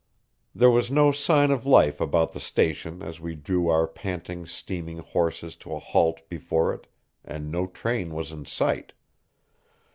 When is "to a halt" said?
5.57-6.27